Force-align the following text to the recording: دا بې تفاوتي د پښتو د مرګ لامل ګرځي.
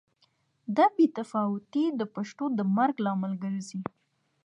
دا 0.75 0.85
بې 0.95 1.05
تفاوتي 1.17 1.85
د 1.99 2.01
پښتو 2.15 2.45
د 2.57 2.59
مرګ 2.77 2.95
لامل 3.05 3.33
ګرځي. 3.43 3.81